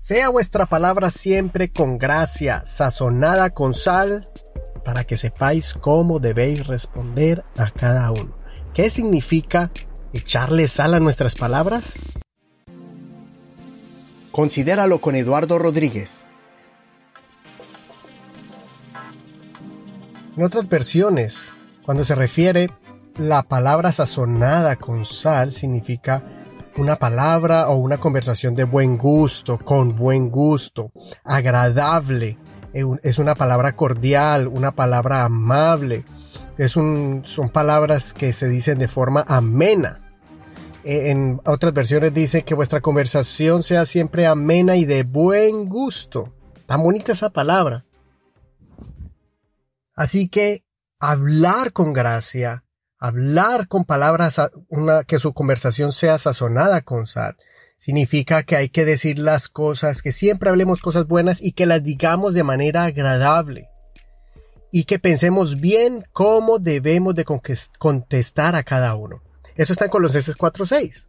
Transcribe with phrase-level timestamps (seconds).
[0.00, 4.30] Sea vuestra palabra siempre con gracia, sazonada con sal,
[4.84, 8.38] para que sepáis cómo debéis responder a cada uno.
[8.72, 9.72] ¿Qué significa
[10.12, 11.94] echarle sal a nuestras palabras?
[14.30, 16.28] Considéralo con Eduardo Rodríguez.
[20.36, 21.52] En otras versiones,
[21.84, 22.70] cuando se refiere
[23.18, 26.37] la palabra sazonada con sal, significa
[26.78, 30.92] una palabra o una conversación de buen gusto, con buen gusto,
[31.24, 32.38] agradable.
[32.72, 36.04] Eh, es una palabra cordial, una palabra amable.
[36.56, 40.00] Es son palabras que se dicen de forma amena.
[40.84, 46.32] Eh, en otras versiones dice que vuestra conversación sea siempre amena y de buen gusto.
[46.66, 47.84] Tan bonita esa palabra.
[49.94, 50.64] Así que
[51.00, 52.64] hablar con gracia,
[52.98, 57.36] hablar con palabras, una, que su conversación sea sazonada con sal.
[57.78, 61.82] Significa que hay que decir las cosas, que siempre hablemos cosas buenas y que las
[61.82, 63.68] digamos de manera agradable.
[64.72, 67.24] Y que pensemos bien cómo debemos de
[67.78, 69.22] contestar a cada uno.
[69.54, 71.08] Eso está en Colosenses 4.6.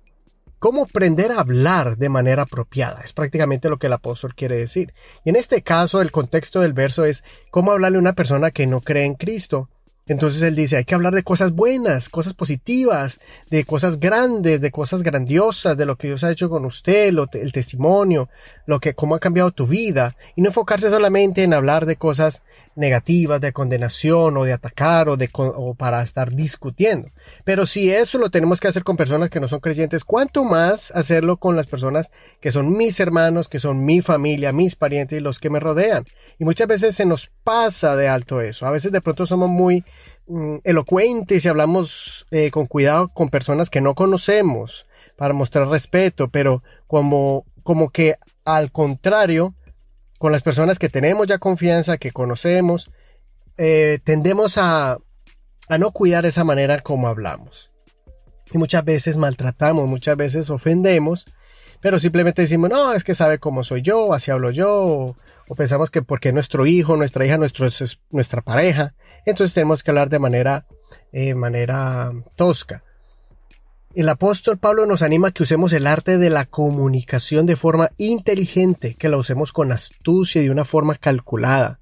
[0.59, 3.02] ¿Cómo aprender a hablar de manera apropiada?
[3.02, 4.94] Es prácticamente lo que el apóstol quiere decir.
[5.24, 8.68] Y en este caso, el contexto del verso es cómo hablarle a una persona que
[8.68, 9.70] no cree en Cristo
[10.10, 13.20] entonces él dice, hay que hablar de cosas buenas, cosas positivas,
[13.52, 17.52] de cosas grandes, de cosas grandiosas, de lo que Dios ha hecho con usted, el
[17.52, 18.28] testimonio,
[18.66, 22.42] lo que, cómo ha cambiado tu vida, y no enfocarse solamente en hablar de cosas
[22.76, 27.10] negativas, de condenación o de atacar o, de, o para estar discutiendo.
[27.44, 30.90] Pero si eso lo tenemos que hacer con personas que no son creyentes, ¿cuánto más
[30.92, 32.10] hacerlo con las personas
[32.42, 36.06] que son mis hermanos, que son mi familia, mis parientes y los que me rodean?
[36.40, 38.66] Y muchas veces se nos pasa de alto eso.
[38.66, 39.84] A veces de pronto somos muy
[40.30, 44.85] mm, elocuentes y hablamos eh, con cuidado con personas que no conocemos
[45.17, 49.53] para mostrar respeto, pero como, como que al contrario,
[50.17, 52.89] con las personas que tenemos ya confianza, que conocemos,
[53.57, 54.97] eh, tendemos a,
[55.67, 57.69] a no cuidar esa manera como hablamos.
[58.51, 61.25] Y muchas veces maltratamos, muchas veces ofendemos,
[61.81, 65.16] pero simplemente decimos, no, es que sabe cómo soy yo, así hablo yo,
[65.47, 68.94] o, pensamos que porque nuestro hijo, nuestra hija, nuestro, es nuestra pareja,
[69.25, 70.66] entonces tenemos que hablar de manera,
[71.12, 72.84] eh, manera tosca.
[73.95, 77.89] El apóstol Pablo nos anima a que usemos el arte de la comunicación de forma
[77.97, 81.79] inteligente, que la usemos con astucia y de una forma calculada.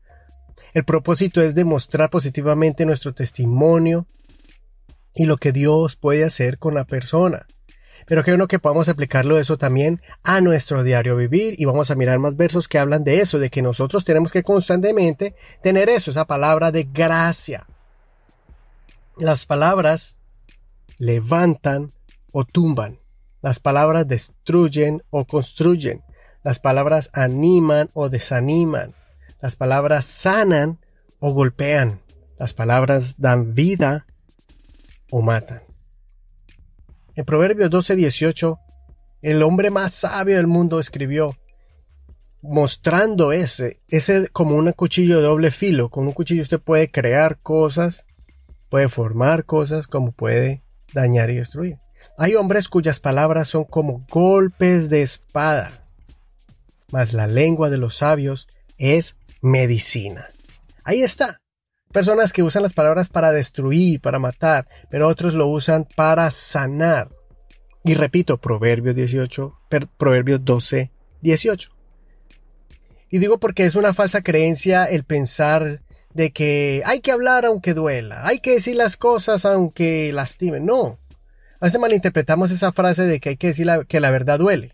[0.74, 4.08] El propósito es demostrar positivamente nuestro testimonio
[5.14, 7.46] y lo que Dios puede hacer con la persona.
[8.08, 11.96] Pero que uno que podamos aplicarlo eso también a nuestro diario vivir y vamos a
[11.96, 16.12] mirar más versos que hablan de eso, de que nosotros tenemos que constantemente tener eso,
[16.12, 17.68] esa palabra de gracia.
[19.18, 20.16] Las palabras
[20.98, 21.92] levantan
[22.32, 22.98] o tumban.
[23.42, 26.02] Las palabras destruyen o construyen.
[26.44, 28.94] Las palabras animan o desaniman.
[29.42, 30.80] Las palabras sanan
[31.20, 32.00] o golpean.
[32.40, 34.06] Las palabras dan vida
[35.12, 35.67] o matan.
[37.18, 38.60] En Proverbios 12:18,
[39.24, 41.36] el hombre más sabio del mundo escribió,
[42.44, 45.90] mostrando ese, ese como un cuchillo de doble filo.
[45.90, 48.06] Con un cuchillo usted puede crear cosas,
[48.70, 50.62] puede formar cosas, como puede
[50.94, 51.78] dañar y destruir.
[52.20, 55.88] Hay hombres cuyas palabras son como golpes de espada,
[56.92, 58.48] mas la lengua de los sabios
[58.78, 60.30] es medicina.
[60.84, 61.42] Ahí está.
[61.92, 67.10] Personas que usan las palabras para destruir, para matar, pero otros lo usan para sanar.
[67.84, 69.60] Y repito, Proverbios 18,
[69.98, 71.70] Proverbios 12, 18.
[73.10, 75.82] Y digo porque es una falsa creencia el pensar
[76.14, 80.66] de que hay que hablar aunque duela, hay que decir las cosas aunque lastimen.
[80.66, 80.98] No,
[81.60, 84.74] a veces malinterpretamos esa frase de que hay que decir que la verdad duele.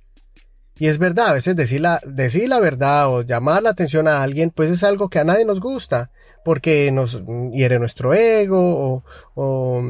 [0.83, 4.21] Y es verdad, a veces decir la, decir la verdad o llamar la atención a
[4.21, 6.09] alguien, pues es algo que a nadie nos gusta,
[6.43, 7.23] porque nos
[7.53, 9.01] hiere nuestro ego
[9.33, 9.83] o,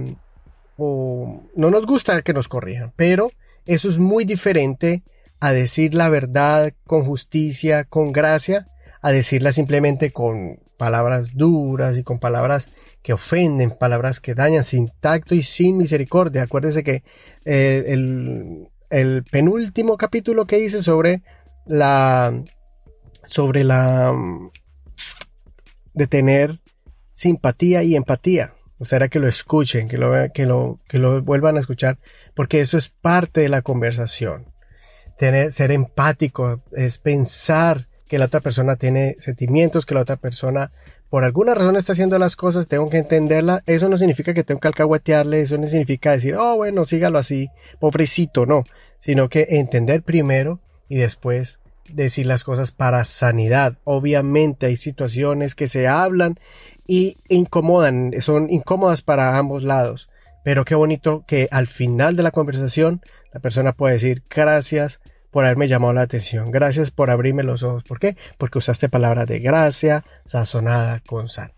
[0.77, 2.93] o no nos gusta que nos corrijan.
[2.95, 3.31] Pero
[3.65, 5.01] eso es muy diferente
[5.39, 8.67] a decir la verdad con justicia, con gracia,
[9.01, 12.69] a decirla simplemente con palabras duras y con palabras
[13.01, 16.43] que ofenden, palabras que dañan sin tacto y sin misericordia.
[16.43, 17.01] Acuérdense que
[17.46, 18.67] eh, el,
[19.30, 21.22] penúltimo capítulo que hice sobre
[21.66, 22.34] la
[23.26, 24.14] sobre la
[25.94, 26.59] de tener
[27.14, 28.53] simpatía y empatía.
[28.80, 31.97] O sea, que lo escuchen, que lo, que lo, que lo vuelvan a escuchar,
[32.35, 34.46] porque eso es parte de la conversación.
[35.18, 40.72] Tener, ser empático es pensar que la otra persona tiene sentimientos, que la otra persona
[41.13, 43.61] por alguna razón está haciendo las cosas, tengo que entenderla.
[43.67, 47.51] Eso no significa que tengo que alcahuetearle, eso no significa decir, oh, bueno, sígalo así,
[47.79, 48.63] pobrecito, no.
[48.99, 53.77] Sino que entender primero y después decir las cosas para sanidad.
[53.83, 56.39] Obviamente hay situaciones que se hablan
[56.87, 60.09] y incomodan, son incómodas para ambos lados.
[60.43, 63.01] Pero qué bonito que al final de la conversación
[63.31, 64.99] la persona puede decir gracias
[65.34, 67.84] por haberme llamado la atención, gracias por abrirme los ojos.
[67.84, 68.16] ¿Por qué?
[68.38, 71.52] Porque usaste palabra de gracia sazonada con sal.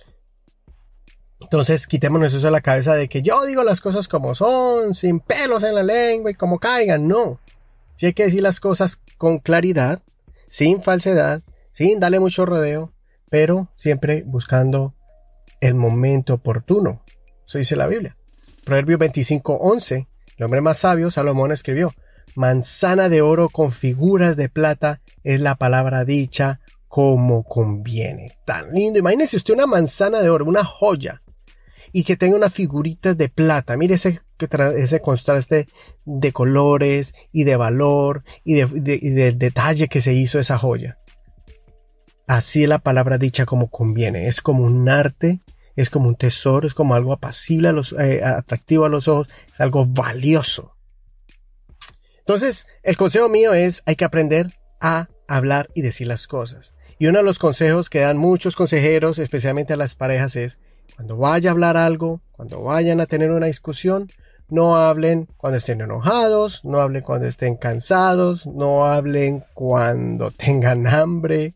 [1.41, 5.19] Entonces quitémonos eso de la cabeza de que yo digo las cosas como son, sin
[5.19, 7.05] pelos en la lengua y como caigan.
[7.09, 7.41] No.
[7.97, 10.01] Si hay que decir las cosas con claridad,
[10.47, 11.41] sin falsedad,
[11.73, 12.93] sin darle mucho rodeo,
[13.29, 14.95] pero siempre buscando
[15.59, 17.03] el momento oportuno.
[17.45, 18.15] Eso dice la Biblia.
[18.63, 20.07] Proverbio 25:11,
[20.37, 21.93] el hombre más sabio, Salomón, escribió,
[22.35, 28.37] manzana de oro con figuras de plata es la palabra dicha como conviene.
[28.45, 28.99] Tan lindo.
[28.99, 31.21] Imagínese usted una manzana de oro, una joya,
[31.91, 33.75] y que tenga unas figuritas de plata.
[33.77, 34.21] Mire ese,
[34.77, 35.67] ese contraste
[36.05, 40.97] de colores y de valor y de, detalle que se hizo esa joya.
[42.27, 44.27] Así es la palabra dicha como conviene.
[44.27, 45.41] Es como un arte
[45.75, 49.27] es como un tesoro, es como algo apacible, a los, eh, atractivo a los ojos,
[49.51, 50.74] es algo valioso.
[52.27, 54.51] Entonces, el consejo mío es, hay que aprender
[54.81, 56.73] a hablar y decir las cosas.
[56.97, 60.57] Y uno de los consejos que dan muchos consejeros, especialmente a las parejas, es,
[60.95, 64.09] cuando vaya a hablar algo, cuando vayan a tener una discusión,
[64.49, 71.53] no hablen cuando estén enojados, no hablen cuando estén cansados, no hablen cuando tengan hambre,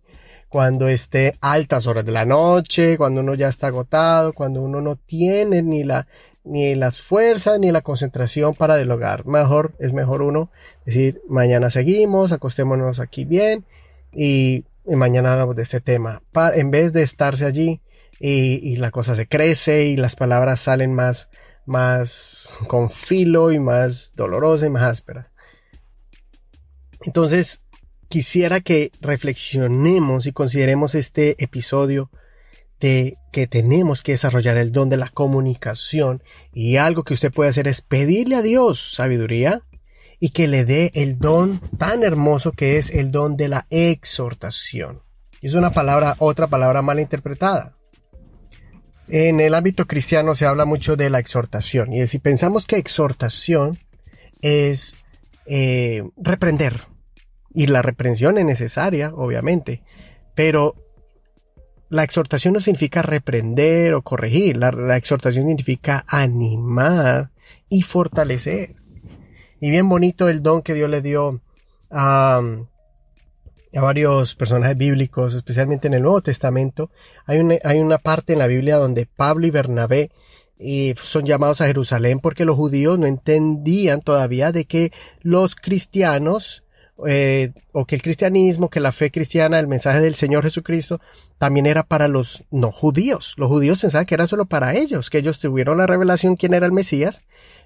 [0.50, 4.98] cuando esté altas horas de la noche, cuando uno ya está agotado, cuando uno no
[4.98, 6.06] tiene ni la
[6.44, 9.26] ni las fuerzas ni la concentración para dialogar.
[9.26, 10.50] Mejor es mejor uno
[10.86, 13.66] decir mañana seguimos, acostémonos aquí bien
[14.14, 16.22] y, mañana hablamos de este tema.
[16.56, 17.82] en vez de estarse allí
[18.20, 21.30] y, y, la cosa se crece y las palabras salen más
[21.70, 25.32] más con filo y más dolorosas y más ásperas.
[27.02, 27.62] Entonces,
[28.10, 32.10] quisiera que reflexionemos y consideremos este episodio
[32.80, 36.22] de que tenemos que desarrollar el don de la comunicación
[36.54, 39.62] y algo que usted puede hacer es pedirle a Dios sabiduría
[40.20, 45.02] y que le dé el don tan hermoso que es el don de la exhortación.
[45.42, 47.74] Es una palabra, otra palabra mal interpretada.
[49.08, 53.80] En el ámbito cristiano se habla mucho de la exhortación y si pensamos que exhortación
[54.42, 54.96] es
[55.46, 56.82] eh, reprender,
[57.54, 59.82] y la reprensión es necesaria, obviamente,
[60.36, 60.76] pero
[61.90, 67.32] la exhortación no significa reprender o corregir, la, exhortación significa animar
[67.68, 68.76] y fortalecer.
[69.60, 71.42] Y bien bonito el don que Dios le dio
[71.90, 72.42] a,
[73.74, 76.92] varios personajes bíblicos, especialmente en el Nuevo Testamento.
[77.26, 80.12] Hay una, hay una parte en la Biblia donde Pablo y Bernabé
[80.60, 86.64] eh, son llamados a Jerusalén porque los judíos no entendían todavía de que los cristianos
[87.08, 91.00] eh, o que el cristianismo, que la fe cristiana, el mensaje del Señor Jesucristo,
[91.38, 93.34] también era para los no judíos.
[93.38, 96.66] Los judíos pensaban que era solo para ellos, que ellos tuvieron la revelación quién era
[96.66, 97.22] el Mesías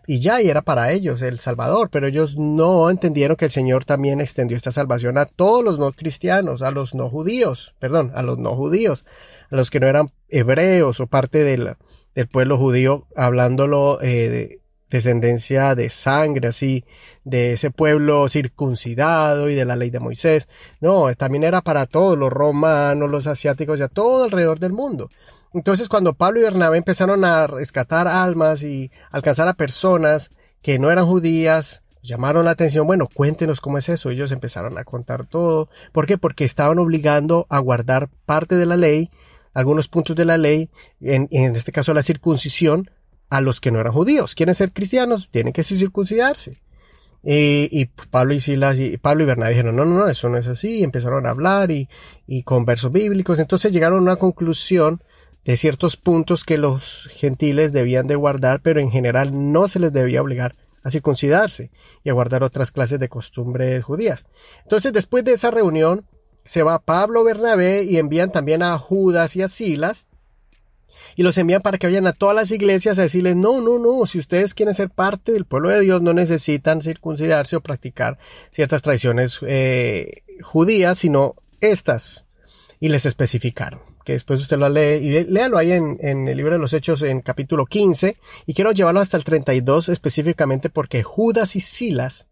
[0.05, 3.85] y ya, y era para ellos el Salvador, pero ellos no entendieron que el Señor
[3.85, 8.21] también extendió esta salvación a todos los no cristianos, a los no judíos, perdón, a
[8.21, 9.05] los no judíos,
[9.49, 11.75] a los que no eran hebreos o parte del,
[12.15, 14.62] del pueblo judío, hablándolo eh, de,
[14.97, 16.85] descendencia de sangre, así,
[17.23, 20.47] de ese pueblo circuncidado y de la ley de Moisés.
[20.81, 25.09] No, también era para todos, los romanos, los asiáticos, ya todo alrededor del mundo.
[25.51, 30.29] Entonces, cuando Pablo y Bernabé empezaron a rescatar almas y alcanzar a personas
[30.61, 34.11] que no eran judías, llamaron la atención, bueno, cuéntenos cómo es eso.
[34.11, 35.69] Ellos empezaron a contar todo.
[35.91, 36.19] ¿Por qué?
[36.19, 39.09] Porque estaban obligando a guardar parte de la ley,
[39.55, 40.69] algunos puntos de la ley,
[41.01, 42.91] en, en este caso la circuncisión,
[43.33, 44.35] a los que no eran judíos.
[44.35, 46.61] Quieren ser cristianos, tienen que circuncidarse.
[47.23, 50.47] Y, Pablo y Silas y Pablo y Bernabé dijeron, no, no, no, eso no es
[50.47, 50.83] así.
[50.83, 51.89] Empezaron a hablar y,
[52.27, 53.39] y con versos bíblicos.
[53.39, 55.01] Entonces llegaron a una conclusión
[55.45, 59.91] de ciertos puntos que los gentiles debían de guardar, pero en general no se les
[59.91, 61.71] debía obligar a circuncidarse
[62.03, 64.25] y a guardar otras clases de costumbres judías.
[64.61, 66.05] Entonces, después de esa reunión,
[66.45, 70.07] se va Pablo Bernabé y envían también a Judas y a Silas
[71.15, 74.05] y los envían para que vayan a todas las iglesias a decirles, no, no, no,
[74.05, 78.17] si ustedes quieren ser parte del pueblo de Dios, no necesitan circuncidarse o practicar
[78.51, 82.25] ciertas tradiciones eh, judías, sino estas.
[82.79, 86.53] Y les especificaron, que después usted lo lee, y léalo ahí en, en el libro
[86.53, 91.55] de los Hechos en capítulo 15, y quiero llevarlo hasta el 32 específicamente porque Judas
[91.55, 92.27] y Silas,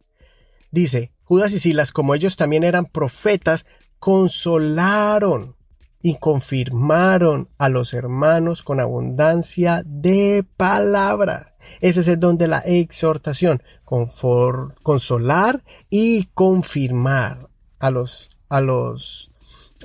[0.70, 3.66] dice, Judas y Silas, como ellos también eran profetas,
[4.00, 5.56] consolaron
[6.02, 11.54] y confirmaron a los hermanos con abundancia de palabras.
[11.80, 19.32] Ese es el don de la exhortación, consolar y confirmar a los a los,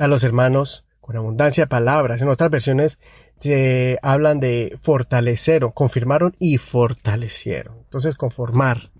[0.00, 2.20] a los hermanos con abundancia de palabras.
[2.20, 2.98] En otras versiones
[3.38, 7.78] se hablan de fortalecieron, confirmaron y fortalecieron.
[7.84, 8.90] Entonces, conformar,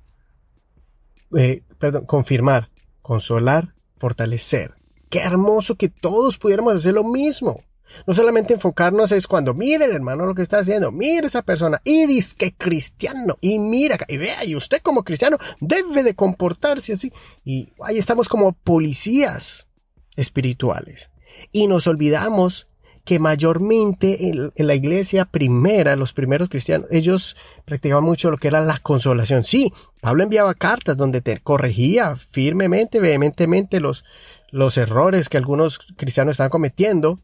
[1.37, 2.71] eh, perdón, confirmar,
[3.03, 4.76] consolar, fortalecer.
[5.11, 7.63] Qué hermoso que todos pudiéramos hacer lo mismo.
[8.07, 11.81] No solamente enfocarnos es cuando mire el hermano lo que está haciendo, mire esa persona
[11.85, 16.93] y dice que cristiano y mira y vea y usted como cristiano debe de comportarse
[16.93, 17.13] así
[17.45, 19.69] y ahí estamos como policías
[20.17, 21.11] espirituales
[21.53, 22.67] y nos olvidamos
[23.07, 28.61] que mayormente en, la iglesia primera, los primeros cristianos, ellos practicaban mucho lo que era
[28.61, 29.45] la consolación.
[29.45, 34.05] Sí, Pablo enviaba cartas donde te corregía firmemente, vehementemente los,
[34.51, 37.21] los errores que algunos cristianos estaban cometiendo,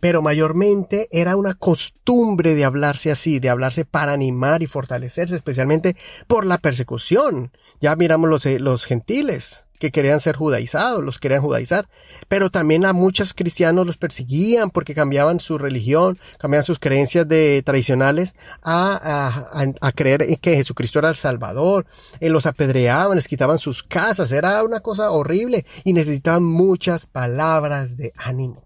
[0.00, 5.96] pero mayormente era una costumbre de hablarse así, de hablarse para animar y fortalecerse, especialmente
[6.26, 7.52] por la persecución.
[7.80, 11.88] Ya miramos los, eh, los gentiles que querían ser judaizados, los querían judaizar,
[12.28, 17.62] pero también a muchos cristianos los perseguían porque cambiaban su religión, cambiaban sus creencias de
[17.64, 21.86] tradicionales a, a, a creer que Jesucristo era el Salvador,
[22.20, 27.96] eh, los apedreaban, les quitaban sus casas, era una cosa horrible y necesitaban muchas palabras
[27.96, 28.63] de ánimo.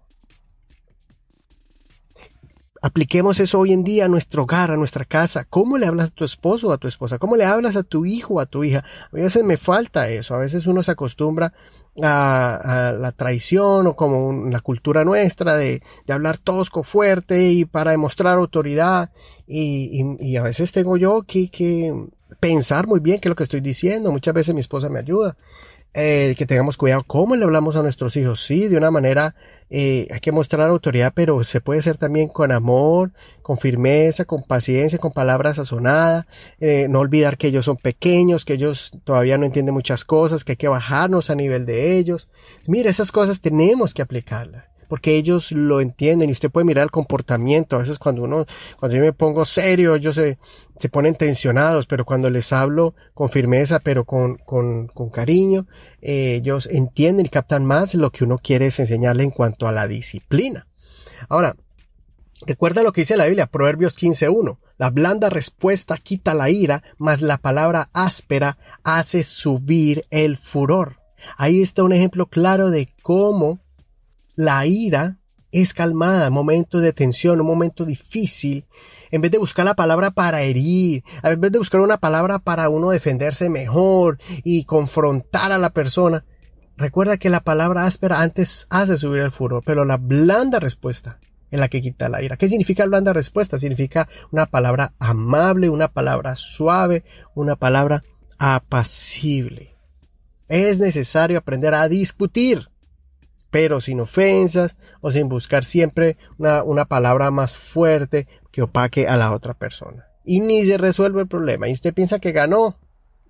[2.81, 5.43] Apliquemos eso hoy en día a nuestro hogar, a nuestra casa.
[5.43, 7.17] ¿Cómo le hablas a tu esposo o a tu esposa?
[7.17, 8.85] ¿Cómo le hablas a tu hijo o a tu hija?
[9.11, 10.33] A veces me falta eso.
[10.33, 11.53] A veces uno se acostumbra
[12.01, 17.91] a, la traición o como la cultura nuestra de, de, hablar tosco fuerte y para
[17.91, 19.11] demostrar autoridad.
[19.45, 21.93] Y, y, a veces tengo yo que, que
[22.39, 24.11] pensar muy bien qué es lo que estoy diciendo.
[24.11, 25.35] Muchas veces mi esposa me ayuda.
[25.95, 28.43] Eh, que tengamos cuidado cómo le hablamos a nuestros hijos.
[28.43, 29.33] Sí, de una manera
[29.71, 34.43] eh, hay que mostrar autoridad, pero se puede hacer también con amor, con firmeza, con
[34.43, 36.25] paciencia, con palabras sazonadas.
[36.59, 40.53] Eh, no olvidar que ellos son pequeños, que ellos todavía no entienden muchas cosas, que
[40.53, 42.29] hay que bajarnos a nivel de ellos.
[42.67, 46.91] Mira, esas cosas tenemos que aplicarlas porque ellos lo entienden y usted puede mirar el
[46.91, 47.75] comportamiento.
[47.75, 48.45] A veces cuando uno,
[48.77, 50.39] cuando yo me pongo serio, ellos se,
[50.79, 55.67] se ponen tensionados, pero cuando les hablo con firmeza, pero con, con, con cariño,
[56.01, 59.71] eh, ellos entienden y captan más lo que uno quiere es enseñarle en cuanto a
[59.71, 60.65] la disciplina.
[61.29, 61.55] Ahora,
[62.47, 64.57] recuerda lo que dice la Biblia, Proverbios 15.1.
[64.79, 70.95] La blanda respuesta quita la ira, mas la palabra áspera hace subir el furor.
[71.37, 73.59] Ahí está un ejemplo claro de cómo
[74.39, 75.17] la ira
[75.51, 78.63] es calmada, momento de tensión, un momento difícil,
[79.11, 82.69] en vez de buscar la palabra para herir, en vez de buscar una palabra para
[82.69, 86.23] uno defenderse mejor y confrontar a la persona,
[86.77, 91.19] recuerda que la palabra áspera antes hace subir el furor, pero la blanda respuesta
[91.51, 92.37] es la que quita la ira.
[92.37, 93.57] ¿Qué significa blanda respuesta?
[93.57, 97.03] Significa una palabra amable, una palabra suave,
[97.35, 98.05] una palabra
[98.37, 99.75] apacible.
[100.47, 102.69] Es necesario aprender a discutir
[103.51, 109.17] pero sin ofensas o sin buscar siempre una, una palabra más fuerte que opaque a
[109.17, 110.07] la otra persona.
[110.23, 111.67] Y ni se resuelve el problema.
[111.67, 112.77] Y usted piensa que ganó,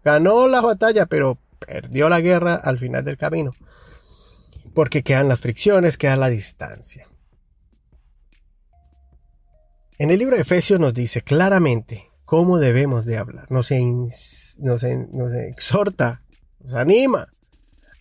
[0.03, 3.53] ganó la batalla, pero perdió la guerra al final del camino.
[4.73, 7.07] Porque quedan las fricciones, queda la distancia.
[9.97, 13.49] En el libro de Efesios nos dice claramente cómo debemos de hablar.
[13.49, 16.21] Nos, nos, nos exhorta,
[16.59, 17.27] nos anima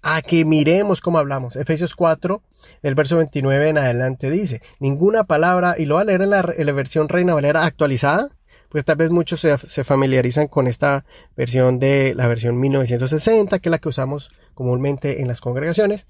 [0.02, 1.57] a que miremos cómo hablamos.
[1.57, 2.43] Efesios 4,
[2.83, 6.43] el verso 29 en adelante dice, ninguna palabra, y lo va a leer en la,
[6.43, 8.31] versión Reina Valera actualizada,
[8.69, 11.05] pues tal vez muchos se, familiarizan con esta
[11.37, 16.07] versión de la versión 1960, que es la que usamos comúnmente en las congregaciones,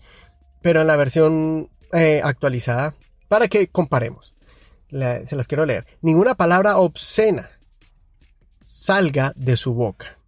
[0.61, 2.95] pero en la versión eh, actualizada,
[3.28, 4.35] para que comparemos.
[4.90, 5.87] se las quiero leer.
[6.00, 7.50] Ninguna palabra obscena
[8.61, 10.18] salga de su boca.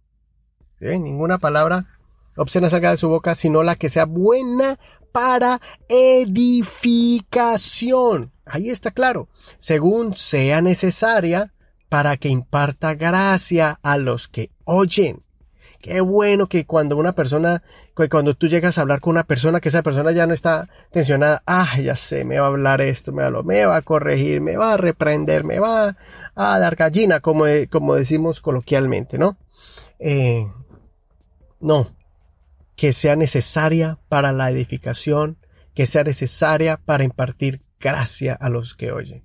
[0.79, 1.85] Ninguna palabra
[2.35, 4.77] obscena salga de su boca, sino la que sea buena
[5.11, 5.59] para
[5.89, 7.11] edificación.
[8.45, 9.27] Ahí está claro.
[9.57, 11.53] Según sea necesaria
[11.89, 15.23] para que imparta gracia a los que oyen.
[15.81, 17.63] Qué bueno que cuando una persona,
[17.97, 20.69] que cuando tú llegas a hablar con una persona, que esa persona ya no está
[20.91, 23.81] tensionada, ah, ya sé, me va a hablar esto, me va a, me va a
[23.81, 25.97] corregir, me va a reprender, me va
[26.35, 29.37] a dar gallina, como, como decimos coloquialmente, ¿no?
[29.97, 30.47] Eh,
[31.59, 31.87] no,
[32.75, 35.37] que sea necesaria para la edificación,
[35.73, 39.23] que sea necesaria para impartir gracia a los que oyen.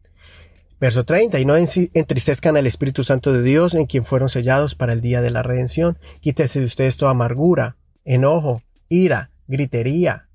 [0.78, 1.40] Verso 30.
[1.40, 5.22] Y no entristezcan al Espíritu Santo de Dios, en quien fueron sellados para el día
[5.22, 5.98] de la redención.
[6.20, 10.28] Quítese de ustedes toda amargura, enojo, ira, gritería,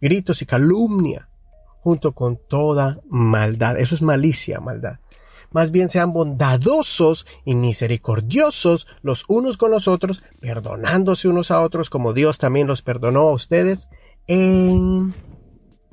[0.00, 1.28] gritos y calumnia,
[1.80, 3.78] junto con toda maldad.
[3.78, 4.98] Eso es malicia, maldad
[5.54, 11.88] más bien sean bondadosos y misericordiosos los unos con los otros, perdonándose unos a otros
[11.88, 13.88] como Dios también los perdonó a ustedes
[14.26, 15.14] en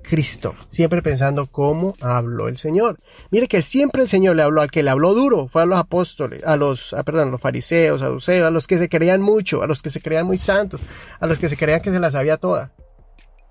[0.01, 2.98] Cristo, siempre pensando cómo habló el Señor.
[3.30, 5.80] Mire que siempre el Señor le habló al que le habló duro, fue a los
[5.80, 9.22] apóstoles, a los, ah, perdón, a los fariseos, a los a los que se creían
[9.22, 10.82] mucho, a los que se creían muy santos,
[11.20, 12.72] a los que se creían que se la sabía toda.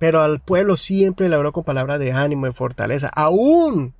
[0.00, 3.94] Pero al pueblo siempre le habló con palabras de ánimo, y fortaleza, aún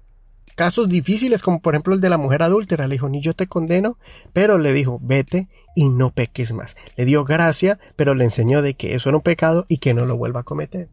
[0.60, 2.86] casos difíciles como por ejemplo el de la mujer adúltera.
[2.86, 3.96] Le dijo, ni yo te condeno,
[4.34, 6.76] pero le dijo, vete y no peques más.
[6.96, 10.04] Le dio gracia, pero le enseñó de que eso era un pecado y que no
[10.04, 10.90] lo vuelva a cometer.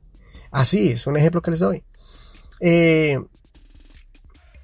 [0.51, 1.83] Así es un ejemplo que les doy.
[2.61, 3.19] Eh,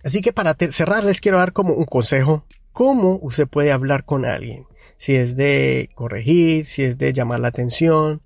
[0.05, 2.45] así que para cerrar les quiero dar como un consejo.
[2.71, 4.67] ¿Cómo usted puede hablar con alguien?
[4.95, 8.21] Si es de corregir, si es de llamar la atención,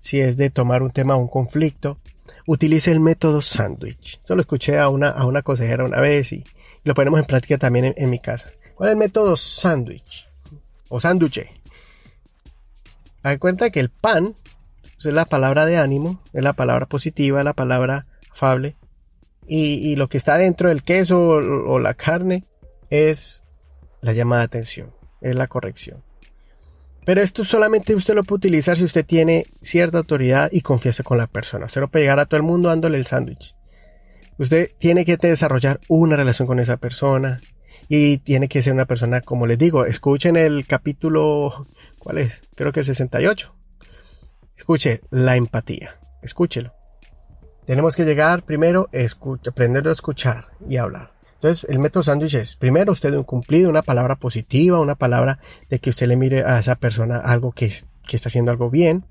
[0.00, 2.00] si es de tomar un tema un conflicto.
[2.46, 4.18] Utilice el método sándwich.
[4.20, 6.44] Solo escuché a una, a una consejera una vez y,
[6.84, 8.50] lo ponemos en práctica también en, mi casa.
[8.74, 10.26] ¿Cuál es el método sándwich?
[10.88, 11.50] O sándwich.
[13.22, 14.34] Hay cuenta que el pan
[14.98, 18.76] es la palabra de ánimo, es la palabra positiva, la palabra afable.
[19.46, 22.44] Y, lo que está dentro del queso o, la carne
[22.90, 23.42] es
[24.02, 26.02] la llamada atención, es la corrección.
[27.08, 31.16] Pero esto solamente usted lo puede utilizar si usted tiene cierta autoridad y confianza con
[31.16, 31.64] la persona.
[31.64, 33.54] Usted no puede llegar a todo el mundo dándole el sándwich.
[34.36, 37.40] Usted tiene que desarrollar una relación con esa persona
[37.88, 41.66] y tiene que ser una persona, como les digo, escuchen el capítulo,
[41.98, 42.42] ¿cuál es?
[42.54, 43.54] Creo que el 68
[44.58, 45.98] Escuche la empatía.
[46.20, 46.74] Escúchelo.
[47.64, 51.17] Tenemos que llegar primero, a aprender a escuchar y hablar.
[51.38, 55.38] Entonces, el método sándwich es, primero usted un cumplido, una palabra positiva, una palabra
[55.70, 57.72] de que usted le mire a esa persona algo que,
[58.06, 59.04] que está haciendo algo bien.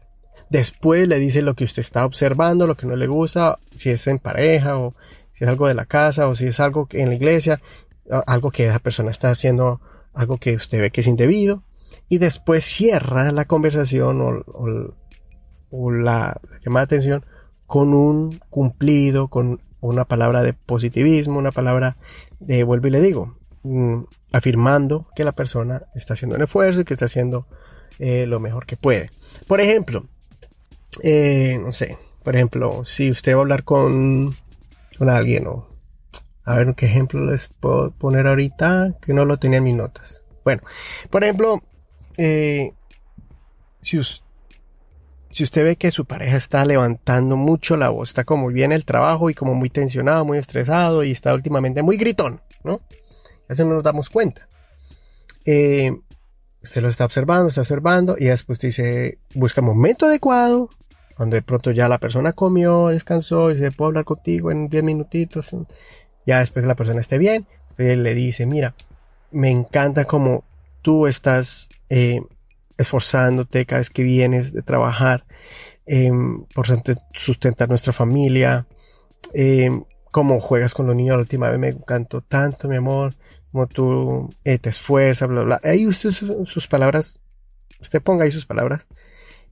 [0.49, 4.05] Después le dice lo que usted está observando, lo que no le gusta, si es
[4.07, 4.93] en pareja o
[5.33, 7.61] si es algo de la casa o si es algo en la iglesia,
[8.25, 9.79] algo que esa persona está haciendo,
[10.13, 11.63] algo que usted ve que es indebido.
[12.09, 14.43] Y después cierra la conversación o,
[15.69, 17.25] o la, llamada atención
[17.65, 21.97] con un cumplido, con una palabra de positivismo, una palabra
[22.39, 26.85] de vuelvo y le digo, mm, afirmando que la persona está haciendo un esfuerzo y
[26.85, 27.47] que está haciendo
[27.99, 29.09] eh, lo mejor que puede.
[29.47, 30.05] Por ejemplo,
[31.03, 34.35] eh, no sé, por ejemplo, si usted va a hablar con,
[34.97, 35.67] con alguien o
[36.45, 40.23] a ver qué ejemplo les puedo poner ahorita que no lo tenía en mis notas.
[40.43, 40.61] Bueno,
[41.09, 41.61] por ejemplo,
[42.17, 42.71] eh,
[43.81, 44.26] si usted
[45.31, 48.85] si usted ve que su pareja está levantando mucho la voz, está como bien el
[48.85, 52.81] trabajo y como muy tensionado, muy estresado y está últimamente muy gritón, ¿no?
[53.49, 54.47] Eso no nos damos cuenta.
[55.45, 55.95] Eh,
[56.63, 60.69] usted lo está observando, está observando y después dice, busca momento adecuado,
[61.17, 64.83] donde de pronto ya la persona comió, descansó y se puede hablar contigo en 10
[64.83, 65.49] minutitos.
[66.25, 68.75] Ya después la persona esté bien, usted le dice, mira,
[69.31, 70.43] me encanta como
[70.81, 72.21] tú estás eh,
[72.77, 75.25] esforzándote cada vez que vienes de trabajar
[75.85, 76.67] em, por
[77.13, 78.67] sustentar nuestra familia,
[79.33, 79.69] eh,
[80.11, 83.15] cómo juegas con los niños la última vez me encantó tanto, mi amor,
[83.51, 85.59] como tú eh, te esfuerzas, bla, bla.
[85.63, 87.19] Ahí usted sus, palabras,
[87.79, 88.87] usted ponga ahí sus palabras,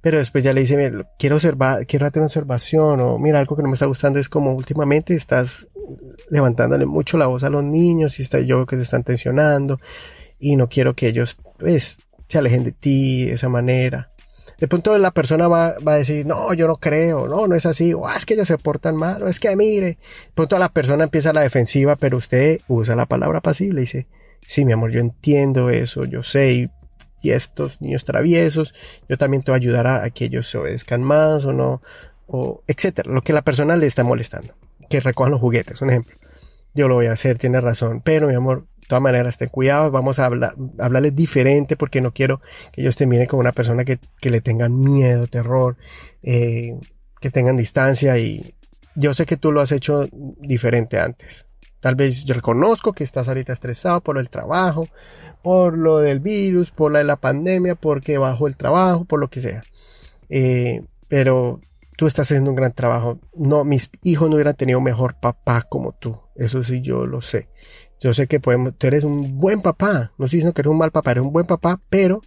[0.02, 3.64] pero después ya le dice, quiero observar, quiero hacer una observación, o mira, algo que
[3.64, 5.68] no me está gustando es como últimamente estás
[6.30, 9.80] levantándole mucho la voz a los niños y está, yo que se están tensionando
[10.40, 14.10] y no quiero que ellos, pues, se alejen de ti de esa manera.
[14.60, 17.94] De pronto la persona va, a decir, no, yo no creo, no, no es así,
[17.94, 19.88] o ah, es que ellos se portan mal, o es que mire.
[19.88, 19.98] De
[20.34, 24.08] pronto la persona empieza la defensiva, pero usted usa la palabra pasible y dice,
[24.46, 26.70] sí, mi amor, yo entiendo eso, yo sé, y,
[27.24, 28.76] estos niños traviesos,
[29.10, 31.82] yo también te voy a ayudar a, que ellos se obedezcan más o no,
[32.28, 34.54] o etcétera, lo que la persona le está molestando,
[34.92, 36.16] que recojan los juguetes, un ejemplo.
[36.76, 39.90] Yo lo voy a hacer, tiene razón, pero mi amor, de todas maneras, ten cuidado,
[39.90, 42.40] vamos a hablar, hablarles diferente porque no quiero
[42.72, 45.76] que ellos te miren como una persona que, le tengan miedo, terror,
[46.22, 46.80] eh,
[47.20, 48.54] que tengan distancia y
[48.94, 51.48] yo sé que tú lo has hecho diferente antes.
[51.80, 54.88] Tal vez yo reconozco que estás ahorita estresado por el trabajo,
[55.42, 59.32] por lo del virus, por la de la pandemia, porque bajo el trabajo, por lo
[59.32, 59.64] que sea.
[60.30, 61.60] Eh, pero
[61.98, 63.18] tú estás haciendo un gran trabajo.
[63.34, 66.20] No, mis hijos no hubieran tenido mejor papá como tú.
[66.36, 67.48] Eso sí, yo lo sé.
[68.02, 70.12] Yo sé que podemos, tú eres un buen papá.
[70.18, 72.22] No estoy diciendo que eres un mal papá, eres un buen papá, pero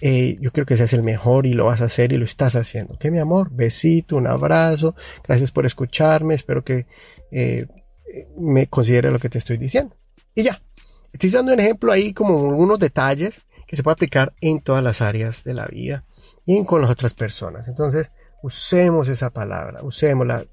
[0.00, 2.56] eh, yo creo que seas el mejor y lo vas a hacer y lo estás
[2.56, 2.96] haciendo.
[2.98, 3.50] ¿Qué, mi amor?
[3.50, 4.94] Besito, un abrazo.
[5.26, 6.34] Gracias por escucharme.
[6.34, 6.86] Espero que
[7.30, 7.66] eh,
[8.38, 9.94] me considere lo que te estoy diciendo.
[10.34, 10.60] Y ya.
[11.12, 15.00] Estoy dando un ejemplo ahí como unos detalles que se puede aplicar en todas las
[15.00, 16.04] áreas de la vida
[16.46, 17.68] y con las otras personas.
[17.68, 20.44] Entonces, usemos esa palabra, usémosla.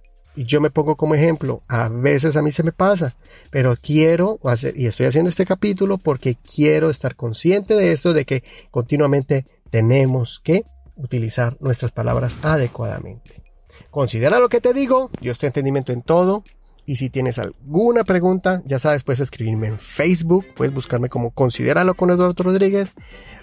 [0.44, 3.16] Yo me pongo como ejemplo, a veces a mí se me pasa,
[3.50, 8.26] pero quiero hacer, y estoy haciendo este capítulo porque quiero estar consciente de esto, de
[8.26, 10.64] que continuamente tenemos que
[10.96, 13.42] utilizar nuestras palabras adecuadamente.
[13.90, 16.44] Considera lo que te digo, yo estoy entendimiento en todo.
[16.90, 21.96] Y si tienes alguna pregunta, ya sabes, puedes escribirme en Facebook, puedes buscarme como Considéralo
[21.96, 22.94] con Eduardo Rodríguez,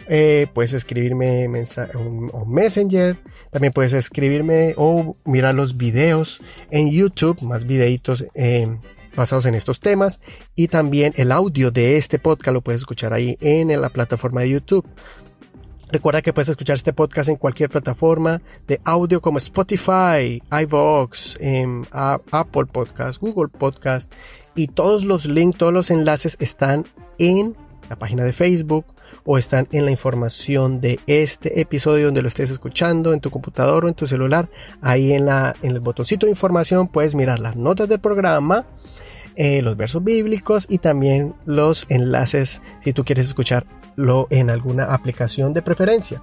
[0.08, 3.18] eh, puedes escribirme un, Messenger,
[3.50, 8.78] también puedes escribirme o mirar los videos en YouTube, más videitos eh,
[9.14, 10.20] basados en estos temas,
[10.54, 14.48] y también el audio de este podcast lo puedes escuchar ahí en la plataforma de
[14.48, 14.86] YouTube.
[15.90, 21.84] Recuerda que puedes escuchar este podcast en cualquier plataforma de audio como Spotify, iVoox, em,
[21.92, 24.10] Apple Podcast, Google Podcast
[24.54, 26.84] y todos los links, todos los enlaces están
[27.18, 27.54] en
[27.88, 28.86] la página de Facebook
[29.24, 33.84] o están en la información de este episodio donde lo estés escuchando en tu computador
[33.84, 34.48] o en tu celular.
[34.80, 38.66] Ahí en, la, en el botoncito de información puedes mirar las notas del programa,
[39.36, 43.66] eh, los versos bíblicos y también los enlaces si tú quieres escuchar
[43.96, 46.22] lo en alguna aplicación de preferencia.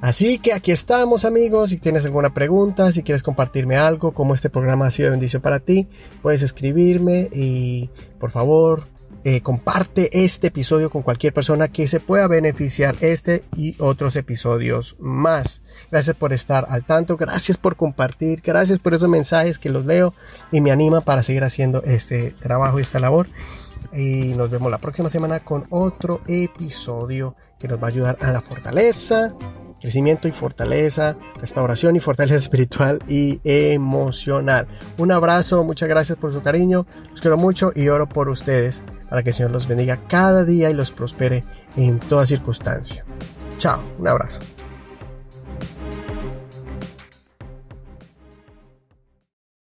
[0.00, 4.48] Así que aquí estamos amigos, si tienes alguna pregunta, si quieres compartirme algo, como este
[4.48, 5.88] programa ha sido de bendición para ti,
[6.22, 7.90] puedes escribirme y
[8.20, 8.86] por favor
[9.24, 14.94] eh, comparte este episodio con cualquier persona que se pueda beneficiar este y otros episodios
[15.00, 15.62] más.
[15.90, 20.14] Gracias por estar al tanto, gracias por compartir, gracias por esos mensajes que los leo
[20.52, 23.26] y me anima para seguir haciendo este trabajo y esta labor
[23.92, 28.32] y nos vemos la próxima semana con otro episodio que nos va a ayudar a
[28.32, 29.34] la fortaleza,
[29.80, 34.66] crecimiento y fortaleza, restauración y fortaleza espiritual y emocional.
[34.96, 39.22] Un abrazo, muchas gracias por su cariño, los quiero mucho y oro por ustedes para
[39.22, 41.44] que el Señor los bendiga cada día y los prospere
[41.76, 43.04] en toda circunstancia.
[43.58, 44.40] Chao, un abrazo.